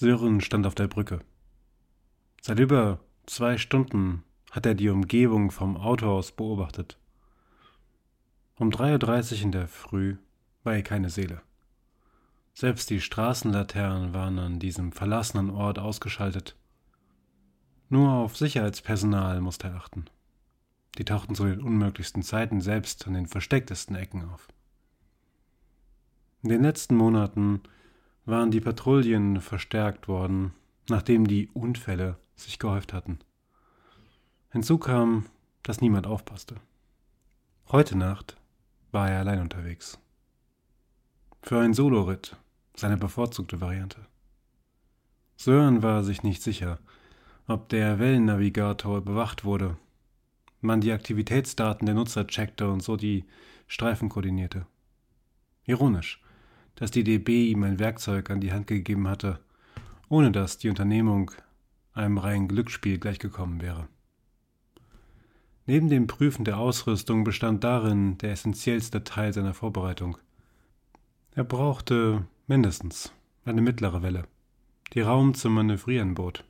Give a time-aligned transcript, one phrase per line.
[0.00, 1.20] Sören stand auf der Brücke.
[2.40, 6.98] Seit über zwei Stunden hat er die Umgebung vom Auto aus beobachtet.
[8.56, 10.16] Um 3.30 Uhr in der Früh
[10.64, 11.42] war hier keine Seele.
[12.54, 16.56] Selbst die Straßenlaternen waren an diesem verlassenen Ort ausgeschaltet.
[17.90, 20.06] Nur auf Sicherheitspersonal musste er achten.
[20.96, 24.48] Die tauchten zu den unmöglichsten Zeiten selbst an den verstecktesten Ecken auf.
[26.42, 27.60] In den letzten Monaten
[28.24, 30.52] waren die Patrouillen verstärkt worden,
[30.88, 33.18] nachdem die Unfälle sich gehäuft hatten.
[34.50, 35.26] Hinzu kam,
[35.62, 36.56] dass niemand aufpasste.
[37.70, 38.36] Heute Nacht
[38.90, 39.98] war er allein unterwegs.
[41.42, 42.36] Für einen Soloritt,
[42.74, 44.06] seine bevorzugte Variante.
[45.36, 46.78] Sören war sich nicht sicher,
[47.46, 49.76] ob der Wellennavigator bewacht wurde,
[50.60, 53.24] man die Aktivitätsdaten der Nutzer checkte und so die
[53.66, 54.66] Streifen koordinierte.
[55.64, 56.22] Ironisch,
[56.76, 59.40] dass die DB ihm ein Werkzeug an die Hand gegeben hatte,
[60.08, 61.30] ohne dass die Unternehmung
[61.92, 63.88] einem reinen Glücksspiel gleichgekommen wäre.
[65.66, 70.18] Neben dem Prüfen der Ausrüstung bestand darin der essentiellste Teil seiner Vorbereitung.
[71.32, 73.12] Er brauchte mindestens
[73.44, 74.24] eine mittlere Welle,
[74.94, 76.44] die Raum zum Manövrieren bot.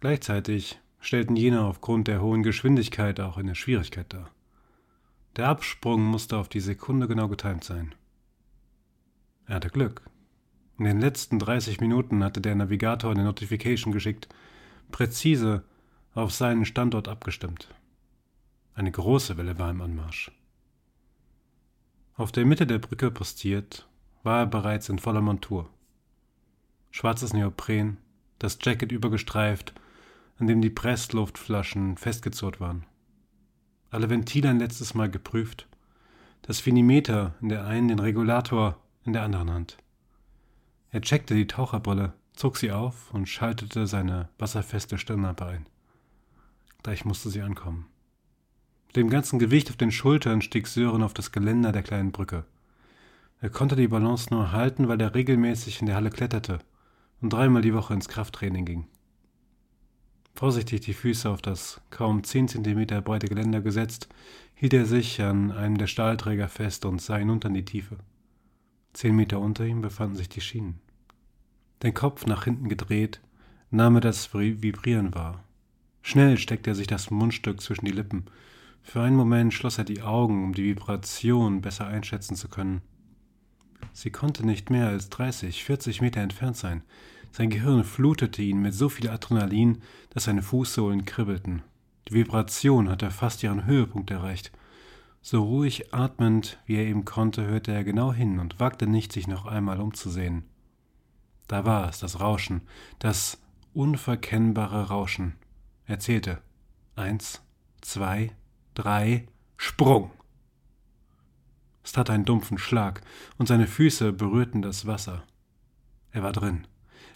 [0.00, 4.30] Gleichzeitig stellten jene aufgrund der hohen Geschwindigkeit auch eine Schwierigkeit dar.
[5.36, 7.94] Der Absprung musste auf die Sekunde genau getimt sein.
[9.46, 10.02] Er hatte Glück.
[10.78, 14.28] In den letzten 30 Minuten hatte der Navigator eine Notification geschickt,
[14.90, 15.62] präzise
[16.14, 17.68] auf seinen Standort abgestimmt.
[18.74, 20.32] Eine große Welle war im Anmarsch.
[22.16, 23.88] Auf der Mitte der Brücke postiert,
[24.22, 25.68] war er bereits in voller Montur.
[26.90, 27.98] Schwarzes Neopren,
[28.38, 29.74] das Jacket übergestreift,
[30.38, 32.84] an dem die Pressluftflaschen festgezurrt waren.
[33.90, 35.68] Alle Ventile ein letztes Mal geprüft,
[36.42, 39.76] das Finimeter in der einen, den Regulator in der anderen Hand.
[40.90, 45.66] Er checkte die Taucherbrille, zog sie auf und schaltete seine wasserfeste Stirnlampe ein.
[46.82, 47.86] Gleich musste sie ankommen.
[48.88, 52.44] Mit dem ganzen Gewicht auf den Schultern stieg Sören auf das Geländer der kleinen Brücke.
[53.40, 56.60] Er konnte die Balance nur halten, weil er regelmäßig in der Halle kletterte
[57.20, 58.86] und dreimal die Woche ins Krafttraining ging.
[60.34, 64.08] Vorsichtig die Füße auf das kaum zehn Zentimeter breite Geländer gesetzt,
[64.54, 67.98] hielt er sich an einem der Stahlträger fest und sah hinunter in die Tiefe.
[68.94, 70.80] Zehn Meter unter ihm befanden sich die Schienen.
[71.82, 73.20] Den Kopf nach hinten gedreht,
[73.70, 75.44] nahm er das Vibrieren wahr.
[76.00, 78.24] Schnell steckte er sich das Mundstück zwischen die Lippen.
[78.82, 82.82] Für einen Moment schloss er die Augen, um die Vibration besser einschätzen zu können.
[83.92, 86.82] Sie konnte nicht mehr als 30, 40 Meter entfernt sein.
[87.32, 91.62] Sein Gehirn flutete ihn mit so viel Adrenalin, dass seine Fußsohlen kribbelten.
[92.08, 94.52] Die Vibration hatte fast ihren Höhepunkt erreicht.
[95.26, 99.26] So ruhig atmend, wie er eben konnte, hörte er genau hin und wagte nicht, sich
[99.26, 100.44] noch einmal umzusehen.
[101.48, 102.60] Da war es, das Rauschen,
[102.98, 103.40] das
[103.72, 105.32] unverkennbare Rauschen.
[105.86, 106.42] Er zählte.
[106.94, 107.40] Eins,
[107.80, 108.32] zwei,
[108.74, 109.26] drei,
[109.56, 110.10] Sprung!
[111.82, 113.00] Es tat einen dumpfen Schlag,
[113.38, 115.24] und seine Füße berührten das Wasser.
[116.10, 116.66] Er war drin,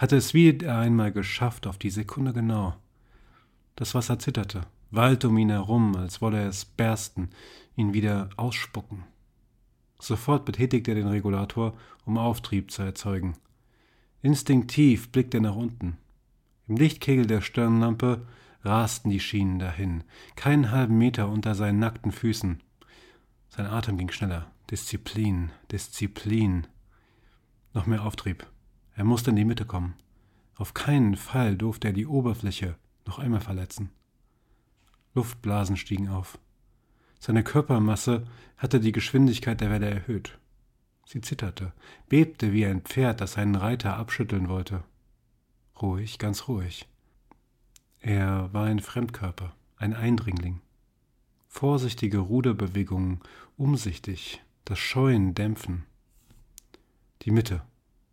[0.00, 2.74] hatte es wieder einmal geschafft, auf die Sekunde genau.
[3.76, 7.30] Das Wasser zitterte, wallte um ihn herum, als wolle es bersten,
[7.74, 9.04] ihn wieder ausspucken.
[9.98, 13.34] Sofort betätigte er den Regulator, um Auftrieb zu erzeugen.
[14.20, 15.96] Instinktiv blickte er nach unten.
[16.68, 18.26] Im Lichtkegel der Stirnlampe
[18.62, 20.04] rasten die Schienen dahin,
[20.36, 22.62] keinen halben Meter unter seinen nackten Füßen.
[23.48, 24.50] Sein Atem ging schneller.
[24.70, 26.66] Disziplin, Disziplin.
[27.74, 28.46] Noch mehr Auftrieb.
[28.94, 29.94] Er musste in die Mitte kommen.
[30.56, 32.76] Auf keinen Fall durfte er die Oberfläche
[33.06, 33.90] noch einmal verletzen.
[35.14, 36.38] Luftblasen stiegen auf.
[37.18, 38.24] Seine Körpermasse
[38.56, 40.38] hatte die Geschwindigkeit der Welle erhöht.
[41.06, 41.72] Sie zitterte,
[42.08, 44.82] bebte wie ein Pferd, das seinen Reiter abschütteln wollte.
[45.80, 46.88] Ruhig, ganz ruhig.
[48.00, 50.60] Er war ein Fremdkörper, ein Eindringling.
[51.48, 53.20] Vorsichtige Ruderbewegungen,
[53.56, 55.84] umsichtig, das Scheuen dämpfen.
[57.22, 57.62] Die Mitte.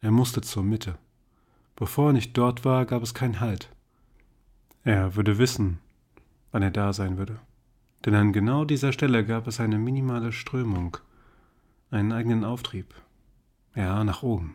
[0.00, 0.98] Er musste zur Mitte.
[1.76, 3.70] Bevor er nicht dort war, gab es keinen Halt.
[4.84, 5.80] Er würde wissen,
[6.54, 7.40] wann er da sein würde.
[8.04, 10.96] Denn an genau dieser Stelle gab es eine minimale Strömung,
[11.90, 12.94] einen eigenen Auftrieb.
[13.74, 14.54] Ja, nach oben.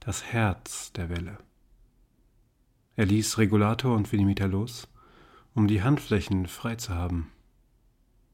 [0.00, 1.38] Das Herz der Welle.
[2.96, 4.88] Er ließ Regulator und Vinimeter los,
[5.54, 7.30] um die Handflächen frei zu haben.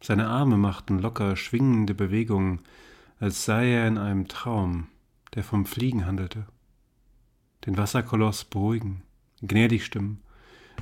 [0.02, 2.62] Seine Arme machten locker schwingende Bewegungen,
[3.20, 4.88] als sei er in einem Traum,
[5.34, 6.46] der vom Fliegen handelte.
[7.64, 9.04] Den Wasserkoloss beruhigen,
[9.40, 10.20] gnädig stimmen,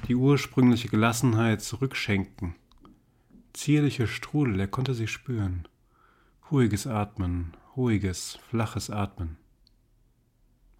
[0.08, 2.54] die ursprüngliche Gelassenheit zurückschenken.
[3.52, 5.66] Zierliche Strudel, er konnte sie spüren.
[6.50, 9.36] Ruhiges Atmen, ruhiges, flaches Atmen.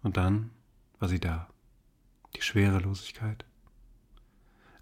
[0.03, 0.51] Und dann
[0.99, 1.47] war sie da,
[2.35, 3.45] die Schwerelosigkeit.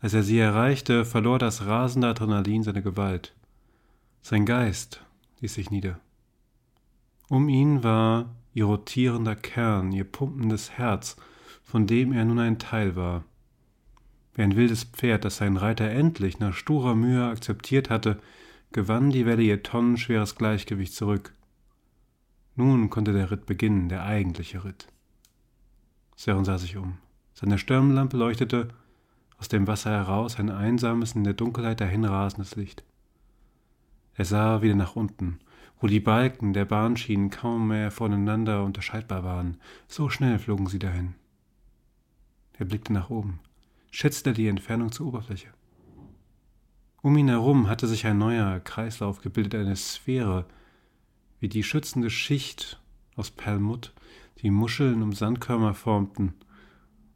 [0.02, 3.36] Als er sie erreichte, verlor das rasende Adrenalin seine Gewalt.
[4.22, 5.04] Sein Geist
[5.40, 6.00] ließ sich nieder.
[7.28, 11.16] Um ihn war ihr rotierender Kern, ihr pumpendes Herz,
[11.64, 13.24] von dem er nun ein Teil war.
[14.36, 18.20] Wie ein wildes Pferd, das sein Reiter endlich nach sturer Mühe akzeptiert hatte,
[18.72, 21.34] gewann die Welle ihr tonnenschweres Gleichgewicht zurück.
[22.56, 24.88] Nun konnte der Ritt beginnen, der eigentliche Ritt.
[26.16, 26.98] Sören sah sich um.
[27.34, 28.70] Seine Stirnlampe leuchtete
[29.38, 32.84] aus dem Wasser heraus ein einsames, in der Dunkelheit dahinrasendes Licht.
[34.14, 35.40] Er sah wieder nach unten,
[35.80, 39.58] wo die Balken der Bahnschienen kaum mehr voneinander unterscheidbar waren.
[39.88, 41.16] So schnell flogen sie dahin.
[42.58, 43.40] Er blickte nach oben,
[43.96, 45.48] schätzte die Entfernung zur Oberfläche.
[47.02, 50.46] Um ihn herum hatte sich ein neuer Kreislauf gebildet, eine Sphäre,
[51.40, 52.82] wie die schützende Schicht
[53.16, 53.94] aus Perlmutt,
[54.42, 56.34] die Muscheln um Sandkörner formten,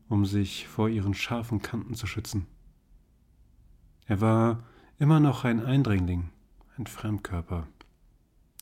[0.07, 2.45] um sich vor ihren scharfen Kanten zu schützen.
[4.05, 4.63] Er war
[4.99, 6.29] immer noch ein Eindringling,
[6.77, 7.67] ein Fremdkörper.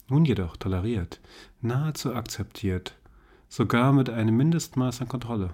[0.08, 1.22] Nun jedoch toleriert,
[1.62, 2.98] nahezu akzeptiert,
[3.48, 5.54] sogar mit einem Mindestmaß an Kontrolle.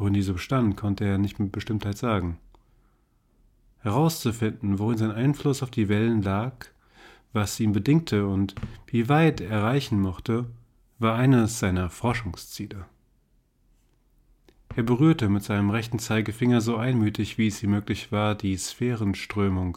[0.00, 2.38] Worin diese bestand, konnte er nicht mit Bestimmtheit sagen.
[3.80, 6.54] Herauszufinden, worin sein Einfluss auf die Wellen lag,
[7.34, 8.54] was ihn bedingte und
[8.86, 10.46] wie weit er reichen mochte,
[10.98, 12.86] war eines seiner Forschungsziele.
[14.74, 19.76] Er berührte mit seinem rechten Zeigefinger so einmütig, wie es ihm möglich war, die Sphärenströmung.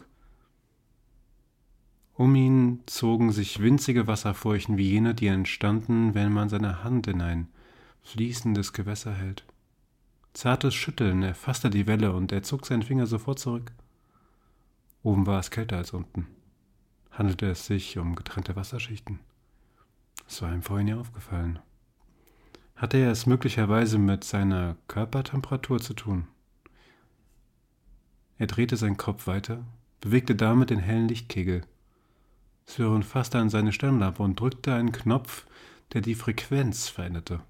[2.14, 7.20] Um ihn zogen sich winzige Wasserfurchen wie jene, die entstanden, wenn man seine Hand in
[7.20, 7.48] ein
[8.00, 9.44] fließendes Gewässer hält.
[10.34, 13.72] Zartes Schütteln erfasste die Welle und er zog seinen Finger sofort zurück.
[15.04, 16.26] Oben war es kälter als unten.
[17.12, 19.20] Handelte es sich um getrennte Wasserschichten?
[20.24, 21.60] Das war ihm vorhin ja aufgefallen.
[22.74, 26.26] Hatte er es möglicherweise mit seiner Körpertemperatur zu tun?
[28.36, 29.64] Er drehte seinen Kopf weiter,
[30.00, 31.62] bewegte damit den hellen Lichtkegel.
[32.66, 35.46] Sören fasste an seine Stirnlampe und drückte einen Knopf,
[35.92, 37.40] der die Frequenz veränderte.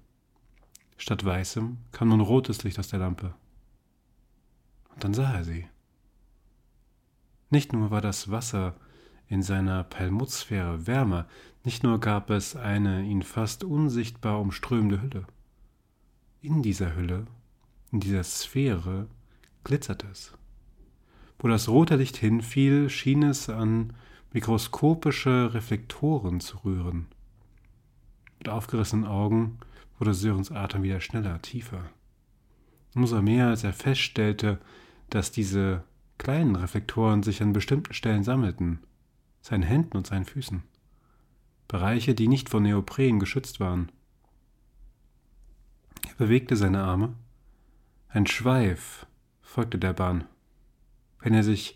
[0.97, 3.33] Statt weißem kam nun rotes Licht aus der Lampe.
[4.93, 5.67] Und dann sah er sie.
[7.49, 8.75] Nicht nur war das Wasser
[9.27, 11.27] in seiner Perlmuttsphäre wärmer,
[11.63, 15.25] nicht nur gab es eine ihn fast unsichtbar umströmende Hülle.
[16.41, 17.25] In dieser Hülle,
[17.91, 19.07] in dieser Sphäre,
[19.63, 20.31] glitzerte es.
[21.39, 23.93] Wo das rote Licht hinfiel, schien es an
[24.31, 27.07] mikroskopische Reflektoren zu rühren.
[28.37, 29.57] Mit aufgerissenen Augen
[29.97, 31.89] wurde Sörens Atem wieder schneller, tiefer.
[32.95, 34.59] Umso mehr, als er feststellte,
[35.09, 35.83] dass diese
[36.17, 38.79] kleinen Reflektoren sich an bestimmten Stellen sammelten,
[39.41, 40.63] seinen Händen und seinen Füßen.
[41.67, 43.91] Bereiche, die nicht von Neopren geschützt waren.
[46.07, 47.13] Er bewegte seine Arme.
[48.07, 49.05] Ein Schweif
[49.41, 50.25] folgte der Bahn.
[51.19, 51.75] Wenn er sich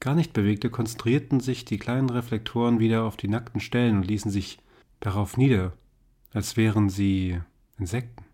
[0.00, 4.30] gar nicht bewegte, konzentrierten sich die kleinen Reflektoren wieder auf die nackten Stellen und ließen
[4.30, 4.58] sich
[5.00, 5.72] darauf nieder,
[6.32, 7.40] als wären sie
[7.82, 8.24] Insekten.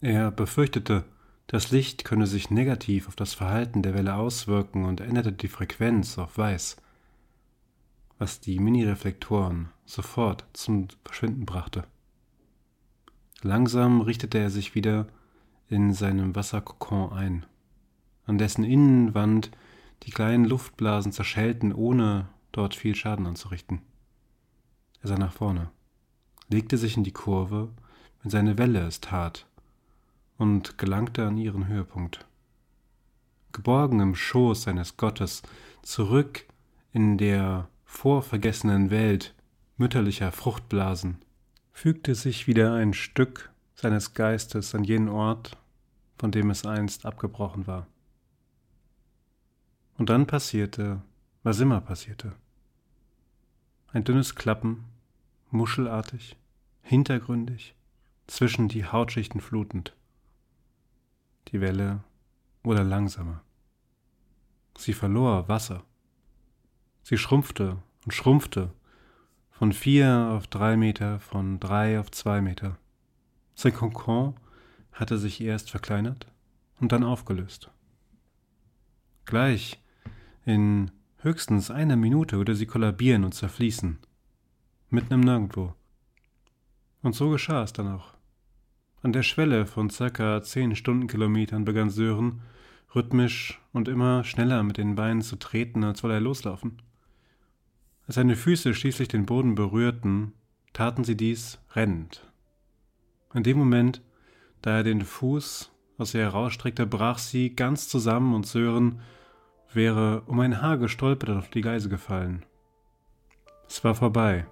[0.00, 1.04] Er befürchtete,
[1.46, 6.18] das Licht könne sich negativ auf das Verhalten der Welle auswirken und änderte die Frequenz
[6.18, 6.76] auf weiß
[8.22, 11.82] was die Minireflektoren sofort zum Verschwinden brachte.
[13.42, 15.08] Langsam richtete er sich wieder
[15.68, 17.46] in seinem Wasserkokon ein,
[18.24, 19.50] an dessen Innenwand
[20.04, 23.82] die kleinen Luftblasen zerschellten, ohne dort viel Schaden anzurichten.
[25.00, 25.72] Er sah nach vorne,
[26.48, 27.70] legte sich in die Kurve,
[28.22, 29.46] wenn seine Welle es tat,
[30.38, 32.26] und gelangte an ihren Höhepunkt.
[33.52, 35.42] Geborgen im Schoß seines Gottes,
[35.82, 36.46] zurück
[36.92, 39.34] in der vorvergessenen Welt
[39.76, 41.18] mütterlicher Fruchtblasen
[41.72, 45.56] fügte sich wieder ein Stück seines Geistes an jenen Ort,
[46.18, 47.86] von dem es einst abgebrochen war.
[49.98, 51.02] Und dann passierte,
[51.42, 52.32] was immer passierte.
[53.88, 54.84] Ein dünnes Klappen,
[55.50, 56.36] muschelartig,
[56.82, 57.74] hintergründig,
[58.26, 59.94] zwischen die Hautschichten flutend.
[61.48, 62.04] Die Welle
[62.62, 63.42] wurde langsamer.
[64.78, 65.84] Sie verlor Wasser.
[67.02, 68.72] Sie schrumpfte und schrumpfte
[69.50, 72.78] von vier auf drei Meter, von drei auf zwei Meter.
[73.54, 74.34] Sein Kokon
[74.92, 76.26] hatte sich erst verkleinert
[76.80, 77.70] und dann aufgelöst.
[79.24, 79.82] Gleich
[80.44, 83.98] in höchstens einer Minute würde sie kollabieren und zerfließen.
[84.90, 85.74] mitten im Nirgendwo.
[87.02, 88.14] Und so geschah es dann auch.
[89.02, 92.42] An der Schwelle von circa zehn Stundenkilometern begann Sören,
[92.94, 96.80] rhythmisch und immer schneller mit den Beinen zu treten, als wolle er loslaufen.
[98.06, 100.32] Als seine Füße schließlich den Boden berührten,
[100.72, 102.30] taten sie dies rennend.
[103.34, 104.02] In dem Moment,
[104.60, 109.00] da er den Fuß aus ihr herausstreckte, brach sie ganz zusammen und Sören
[109.72, 112.44] wäre um ein Haar gestolpert und auf die Geise gefallen.
[113.66, 114.46] Es war vorbei.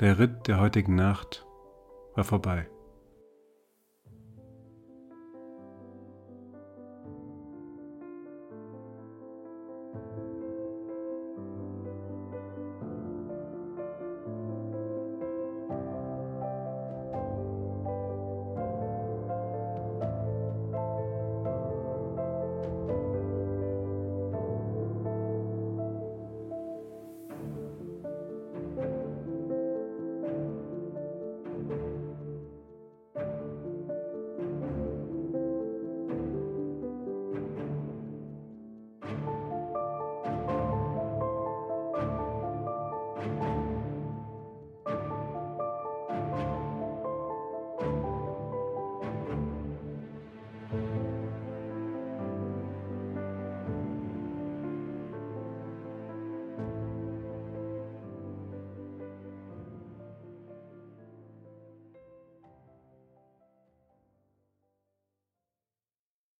[0.00, 1.44] Der Ritt der heutigen Nacht
[2.18, 2.77] war vorbei.